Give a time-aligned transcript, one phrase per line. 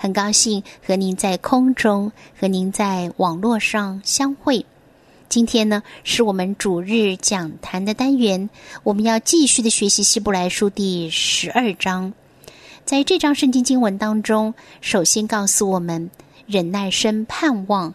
[0.00, 4.64] 很高兴和您在空中和您在网络上相会。
[5.28, 8.48] 今天呢，是我们主日讲坛的单元，
[8.84, 12.12] 我们要继续的学习希伯来书第十二章。
[12.84, 16.10] 在这章圣经经文当中，首先告诉我们
[16.46, 17.92] 忍耐生盼望。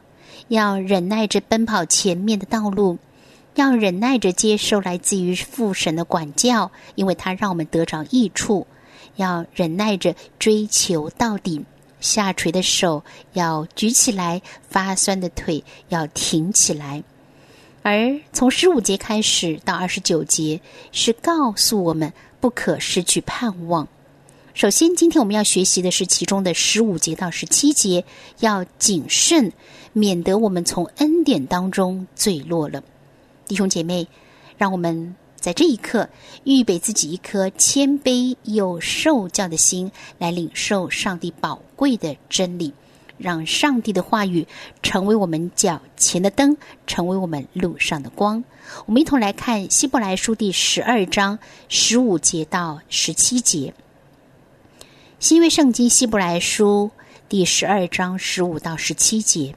[0.49, 2.98] 要忍耐着奔跑前面的道路，
[3.55, 8.68] 要忍耐着接受来自于父神的管教，因为他让我们得着益处。
[9.15, 11.63] 要忍耐着追求到底，
[12.04, 17.04] 下垂的手要举起来，发酸的腿要挺起来。
[17.82, 23.87] 而从十五节开始到二十九节，是告诉我们不可失去盼望。
[24.54, 28.05] 首先，今天我们要学习的是其中的十五节到十七节，
[28.40, 29.51] 要谨慎。
[29.96, 32.84] 免得我们从恩典当中坠落了，
[33.48, 34.07] 弟兄姐妹，
[34.57, 36.09] 让我们在这一刻
[36.46, 42.73] 预备自己一颗谦卑又受教的心，来领受上帝宝贵的真理，
[43.17, 44.48] 让上帝的话语
[44.81, 46.55] 成为我们脚前的灯，
[46.87, 48.41] 成为我们路上的光。
[48.85, 53.73] 我们一同来看希伯来书第十二章十五节到十七节，
[55.20, 56.90] 新约圣经希伯来书
[57.27, 59.53] 第十二章十五到十七节。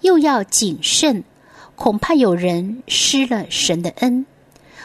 [0.00, 1.24] 又要谨慎，
[1.74, 4.24] 恐怕有人失了神的恩，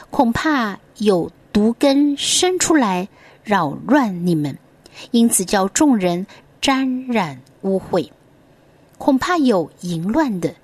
[0.10, 3.08] 恐怕有毒根生出来
[3.46, 4.58] 扰乱你们，
[5.12, 6.28] 因此叫众人
[6.62, 8.10] 沾染污秽。
[8.98, 10.56] 恐怕有淫乱的，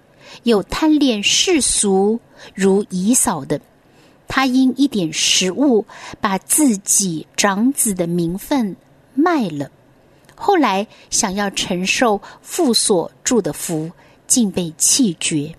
[0.43, 2.19] 有贪恋世俗
[2.53, 3.61] 如姨嫂的，
[4.27, 5.85] 他因一点食物
[6.19, 8.75] 把自己长子的名分
[9.13, 9.71] 卖了，
[10.35, 13.91] 后来想要承受父所住的福。
[14.27, 15.55] 竟被弃绝，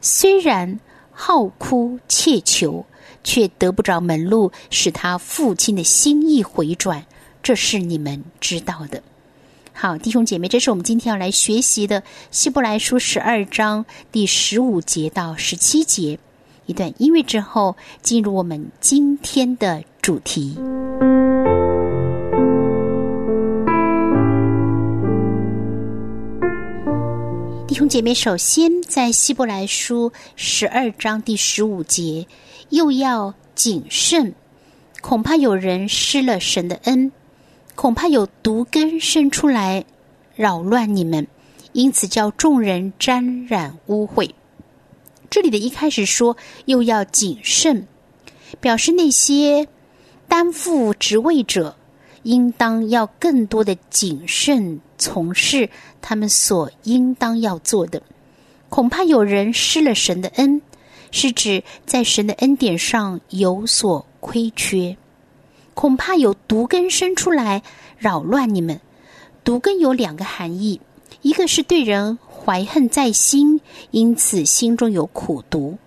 [0.00, 0.80] 虽然
[1.12, 2.84] 好哭切求，
[3.22, 7.06] 却得不着门路，使他父亲的心意回转。
[7.40, 9.00] 这是你们知道的。
[9.82, 16.18] 好，弟兄姐妹，这是我们今天要来学习的《希伯来书》十二章第十五节到十七节。
[16.66, 20.58] 一段音乐之后，进入我们今天的主题。
[27.66, 32.26] 弟兄姐妹，首先在希伯来书十二章第十五节，
[32.68, 34.34] 又要谨慎，
[35.00, 37.10] 恐怕有人失了神的恩，
[37.80, 39.86] 恐怕有毒根生出来
[40.34, 41.26] 扰乱你们，
[41.72, 44.28] 因此叫众人沾染污秽。
[45.30, 46.36] 这里的一开始说
[46.66, 47.86] 又要谨慎，
[48.60, 49.66] 表示那些
[50.28, 51.74] 担负职位者。
[52.24, 55.70] 应当要更多的谨慎从事
[56.02, 58.02] 他们所应当要做的，
[58.68, 60.60] 恐怕有人失了神的恩，
[61.12, 64.94] 是指在神的恩典上有所亏缺。
[65.80, 67.62] 恐怕有毒根生出来
[67.96, 68.82] 扰乱你们。
[69.42, 70.78] 毒根有两个含义，
[71.22, 75.78] 一个是对人怀恨在心，因此心中有苦毒；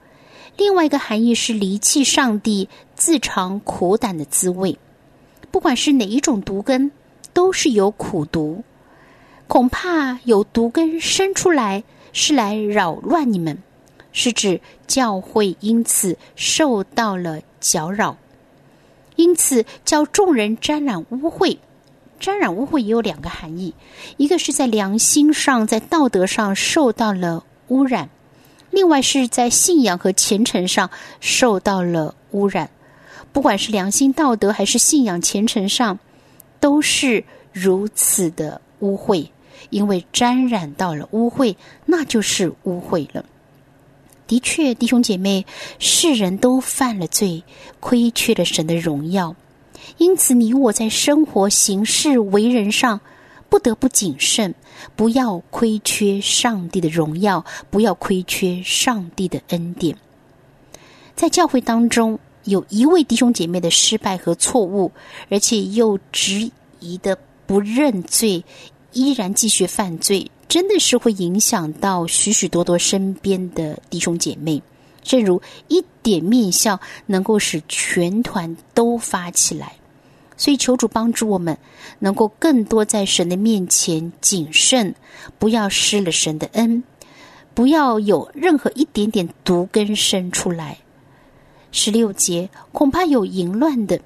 [0.58, 4.80] 另外一个含义是离弃上帝，自尝苦胆的滋味。
[5.52, 6.92] 不管是哪一种毒根，
[7.32, 8.64] 都是有苦毒。
[9.48, 11.84] 恐怕有毒根生出来，
[12.14, 13.62] 是来扰乱你们，
[14.12, 18.18] 是指教会因此受到了搅扰，
[19.16, 21.58] 因此叫众人沾染污秽。
[22.20, 23.74] 沾染污秽也有两个含义：
[24.18, 28.08] 一个是在良心上、在道德上受到了污染；
[28.72, 30.90] 另外是在信仰和虔诚上
[31.20, 32.70] 受到了污染。
[33.32, 36.00] 不管是良心、道德，还是信仰、虔诚上，
[36.60, 39.28] 都是如此的污秽。
[39.70, 41.56] 因为沾染到了污秽，
[41.86, 43.26] 那就是污秽了。
[44.34, 45.46] 的确，弟兄姐妹，
[45.78, 47.44] 世人都犯了罪，
[47.80, 49.36] 亏缺了神的荣耀。
[50.00, 53.00] 因此，你我在生活、行事、为人上，
[53.48, 54.56] 不得不谨慎，
[54.96, 59.96] 不要亏缺上帝的荣耀，不要亏缺上帝的恩典。
[61.16, 62.20] 在教会当中。
[62.46, 64.92] 有一位弟兄姐妹的失败和错误，
[65.30, 66.52] 而且又执
[66.82, 68.44] 疑的不认罪，
[68.92, 74.62] 依然继续犯罪，真的是会影响到许许多多身边的弟兄姐妹。
[75.02, 79.74] 正如一点面相能够使全团都发起来，
[80.38, 81.58] 所以求主帮助我们，
[81.98, 84.94] 能够更多在神的面前谨慎，
[85.40, 86.84] 不要失了神的恩，
[87.56, 90.78] 不要有任何一点点毒根生出来。
[91.72, 94.00] 十六节，恐怕有淫乱的，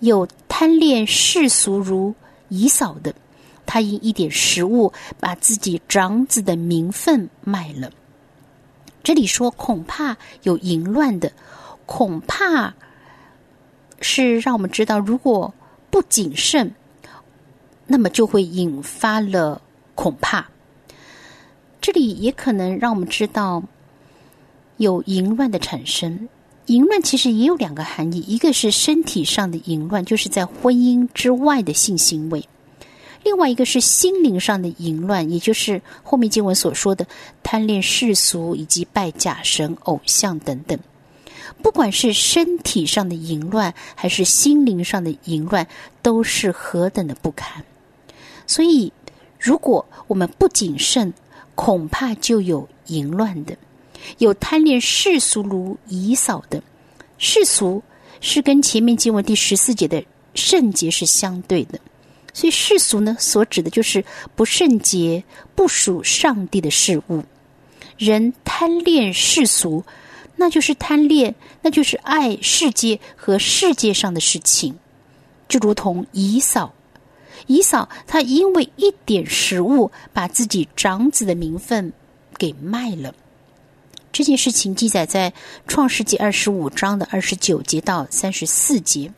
[0.00, 2.14] 有贪恋世俗如
[2.48, 3.14] 以扫的，
[3.66, 7.90] 他因一点食物，把自己长子的名分卖了。
[9.02, 11.32] 这里说恐怕有淫乱的，
[11.86, 12.74] 恐怕
[14.00, 15.52] 是让我们知道，如果
[15.90, 16.74] 不谨慎，
[17.86, 19.60] 那么就会引发了
[19.94, 20.48] 恐怕。
[21.80, 23.62] 这里也可能让我们知道
[24.76, 26.28] 有淫乱的产生。
[26.66, 32.40] 淫乱其实也有两个含义，一个是身体上的淫乱，就是在婚姻之外的性行为；
[33.24, 37.06] 另外一个是心灵上的淫乱，也就是后面经文所说的
[37.42, 40.78] 贪恋世俗以及拜假神、偶像等等。
[41.62, 45.66] 不管是身体上的淫乱，还是心灵上的淫乱，
[46.02, 47.64] 都是何等的不堪。
[48.46, 48.92] 所以，
[49.38, 51.12] 如果我们不谨慎，
[51.54, 53.56] 恐怕就有淫乱的，
[54.18, 56.60] 有贪恋世俗如以扫的。
[57.18, 57.82] 世俗
[58.20, 60.02] 是跟前面经文第十四节的
[60.34, 61.78] 圣洁是相对的，
[62.32, 65.24] 所以世俗呢，所指的就是不圣洁、
[65.54, 67.24] 不属上帝的事物。
[67.96, 69.84] 人贪恋世俗。
[70.34, 74.74] 那就是贪恋，那就是爱世界和世界上的事情，
[75.46, 76.74] 就如同姨嫂，
[77.46, 81.92] 姨嫂她因为一点食物，把自己长子的名分
[82.38, 83.14] 给卖了。
[84.10, 85.32] 这件事情记载在
[85.68, 89.12] 创世纪二十五章的二十九节到三十四节。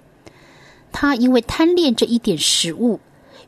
[0.97, 3.01] 他因为贪恋这一点食物，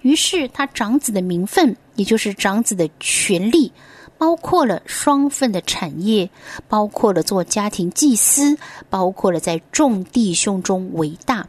[0.02, 3.72] 于是他长子的名分，也就是长子的权利。
[4.18, 6.28] 包括了双份的产业，
[6.68, 8.58] 包括了做家庭祭司，
[8.90, 11.46] 包括了在众弟兄中为大。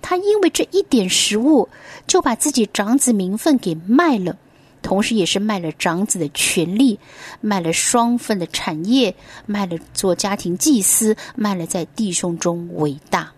[0.00, 1.68] 他因为这一点食物，
[2.06, 4.36] 就把自己长子名分给卖了，
[4.80, 7.00] 同时也是卖了长子的权利，
[7.40, 9.16] 卖了双份的产业，
[9.46, 13.32] 卖了做家庭祭司，卖了在弟兄中为大。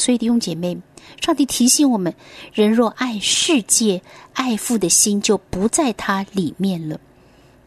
[0.00, 0.78] 所以弟兄姐妹，
[1.20, 2.14] 上帝提醒我们：
[2.54, 4.00] 人若爱世界，
[4.32, 6.98] 爱父的心就不在他里面了。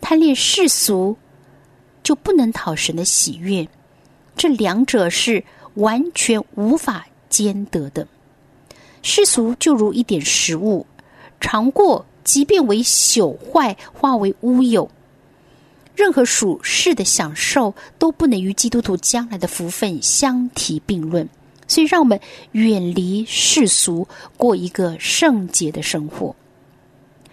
[0.02, 1.16] 贪恋世俗，
[2.02, 3.68] 就不能讨神的喜悦。
[4.36, 5.44] 这两者是
[5.76, 8.08] 完全无法兼得的。
[9.04, 10.88] 世俗就如一点食物，
[11.40, 14.90] 尝过即便为朽坏，化为乌有。
[15.96, 21.30] 任何属世的享受都不能与基督徒将来的福分相提并论。
[21.74, 22.20] 所以，让我们
[22.52, 26.36] 远离世俗，过一个圣洁的生活。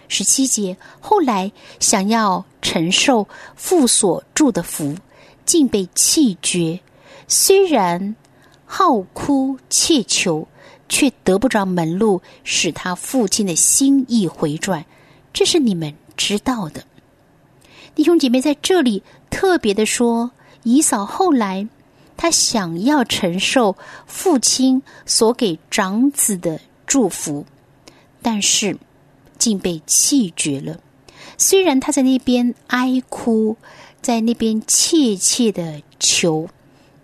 [0.09, 4.97] 十七节，后来想要承受父所住的福，
[5.45, 6.81] 竟被弃绝。
[7.29, 8.17] 虽然
[8.65, 10.49] 好哭切求，
[10.89, 14.87] 却得不着门路，使他父亲的心意回转。
[15.35, 16.83] 这是你们知道的，
[17.95, 20.31] 弟兄姐妹在这里特别的说，
[20.63, 21.69] 姨嫂后来
[22.21, 23.75] 他想要承受
[24.07, 27.47] 父亲所给长子的祝福，
[28.21, 28.77] 但是。
[29.39, 30.79] 竟被弃绝了。
[31.39, 33.57] 虽然他在那边哀哭，
[34.03, 36.51] 在那边切切的求，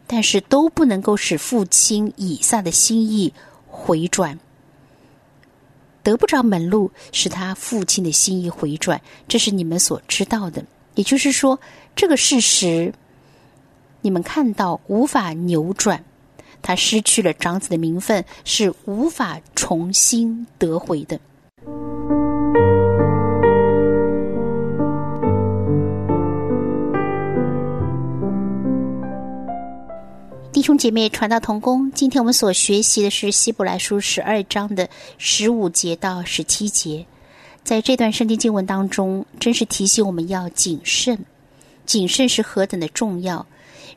[0.07, 3.33] 但是都不能够使父亲以撒的心意
[3.67, 4.39] 回转，
[6.03, 9.01] 得不着门路，使他父亲的心意回转。
[9.27, 10.63] 这是你们所知道的。
[10.95, 11.59] 也就是说，
[11.95, 12.93] 这个事实
[14.07, 16.05] 你们看到无法扭转，
[16.63, 21.19] 他失去了长子的名分，是无法重新得回的。
[30.53, 37.05] 弟兄姐妹，传道同工，今天我们所学习的是希伯来书十二章的十五节到十七节。
[37.65, 41.19] 在这段圣经经文当中，真是提醒我们要谨慎。
[41.85, 43.45] 谨慎是何等的重要！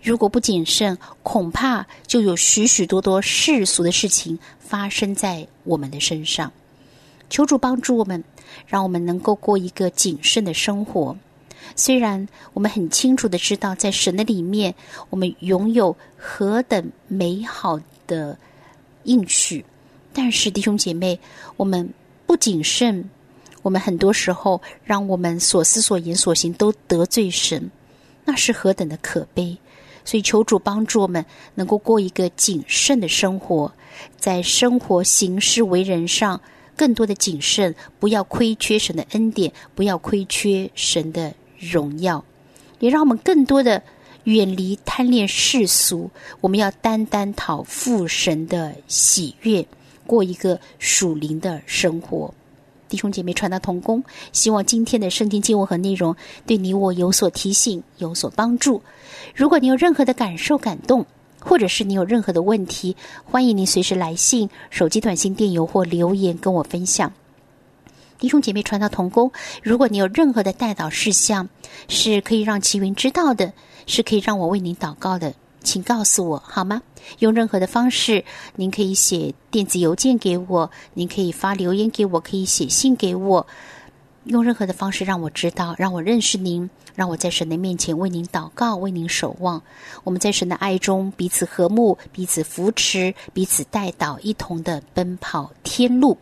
[0.01, 6.51] 如果不谨慎，恐怕就有许许多多世俗的事情发生在我们的身上。
[7.29, 8.23] 求主帮助我们，
[8.65, 11.15] 让我们能够过一个谨慎的生活。
[11.75, 14.73] 虽然我们很清楚的知道，在神的里面，
[15.09, 18.37] 我们拥有何等美好的
[19.03, 19.63] 应许，
[20.13, 21.19] 但是弟兄姐妹，
[21.57, 21.87] 我们
[22.25, 23.07] 不谨慎，
[23.61, 27.69] 我们很多时候让我们所思所言所行都得罪神，
[28.25, 29.55] 那是何等的可悲！
[30.09, 31.23] 所以求主帮助我们，
[31.53, 33.71] 能够过一个谨慎的生活，
[34.17, 36.41] 在生活行事为人上
[36.75, 41.31] 更多的谨慎，不要亏缺神的恩典，不要亏缺神的。
[41.59, 42.23] 荣耀，
[42.79, 43.83] 也让我们更多的
[44.23, 46.09] 远离贪恋世俗。
[46.39, 49.63] 我们要单单讨父神的喜悦，
[50.07, 52.33] 过一个属灵的生活。
[52.89, 54.03] 弟兄姐妹，传达同工，
[54.33, 56.15] 希望今天的圣经经文和内容
[56.47, 58.81] 对你我有所提醒，有所帮助。
[59.35, 61.05] 如果你有任何的感受、感动，
[61.39, 67.13] 或者是你有任何的问题，欢迎您随时来信、手机短信、电邮或留言跟我分享。
[68.17, 69.31] 弟兄姐妹，传道同工，
[69.61, 71.47] 如果你有任何的带导事项，
[71.87, 73.53] 是可以让齐云知道的，
[73.85, 75.35] 是可以让我为您祷告的。
[75.63, 76.81] 请告诉我好吗？
[77.19, 78.23] 用任何的方式，
[78.55, 83.47] 您可以写电子邮件给我，您可以发留言给我，可以写信给我。
[84.25, 89.63] 用任何的方式让我知道，让我认识您，让我在神的面前为您祷告，为您守望。
[90.03, 96.17] 我们在神的爱中彼此和睦，彼此扶持，彼此带导，一同的奔跑天路。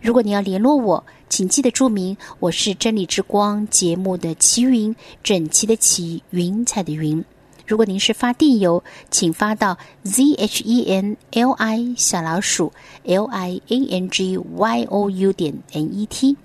[0.00, 7.22] 如果你要联络我，请记得注明我是真理之光节目的齐云，整齐的齐，云彩的云。
[7.66, 12.72] 如果您是发电邮，请发到 z h e n l i 小老鼠
[13.04, 16.36] l i a n g y o u 点 n e t。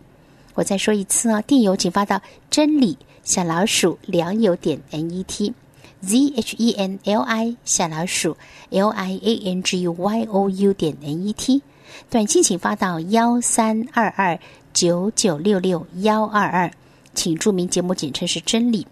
[0.53, 5.53] 我再说一次哦，电邮请发到真理小老鼠良友点 n e t
[6.01, 8.37] z h e n l i 小老鼠
[8.69, 11.61] l i a n g y o u 点 n e t。
[12.09, 14.37] 短信请发到幺三二二
[14.73, 16.71] 九九六六幺二二，
[17.13, 18.85] 请注明节目简称是真理。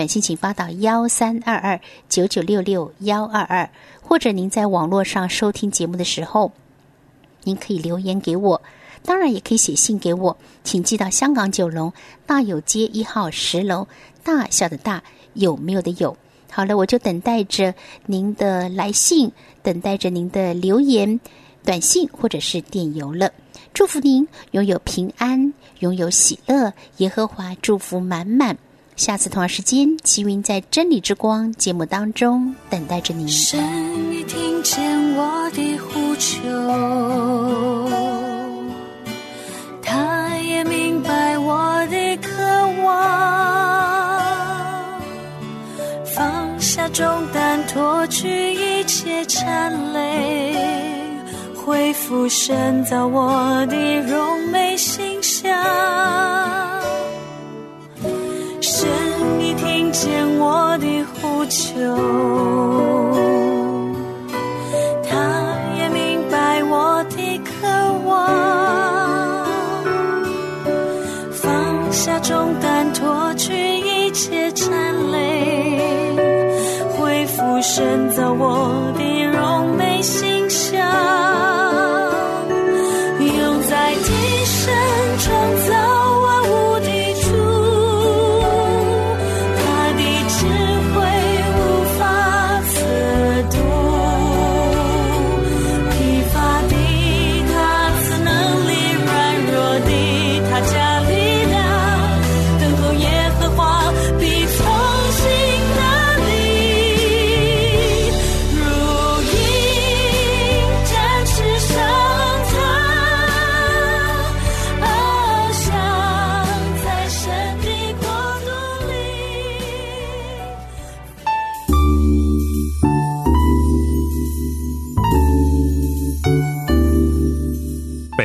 [0.00, 1.78] 短信请发到幺三二二
[2.08, 3.68] 九九六六幺二二，
[4.00, 6.52] 或者您在网络上收听节目的时候，
[7.44, 8.62] 您可以留言给我，
[9.04, 11.92] 当然也可以写信给我，请寄到香港九龙
[12.24, 13.86] 大有街一号十楼，
[14.24, 15.02] 大小的大
[15.34, 16.16] 有没有的有。
[16.50, 17.74] 好了，我就等待着
[18.06, 19.30] 您的来信，
[19.62, 21.20] 等待着您的留言、
[21.62, 23.30] 短信或者是电邮了。
[23.74, 28.56] 祝福您拥有平安，拥有喜乐，耶和华祝福满满。
[29.00, 33.26] 下次同样时间，齐云在真理之光节目当中等待着您。
[33.26, 33.58] 神
[34.12, 36.38] 已听见我的呼求，
[39.80, 42.28] 他也明白我的渴
[42.84, 43.00] 望，
[46.04, 50.54] 放下重担，脱去一切缠累，
[51.56, 55.50] 恢复神造我的荣美形象。
[60.42, 61.76] 我的呼求，
[65.06, 65.12] 他
[65.76, 67.50] 也明白我的渴
[68.06, 68.08] 望，
[71.30, 74.70] 放下重担，脱去一切战
[75.12, 76.16] 累，
[76.98, 79.29] 恢复深造我的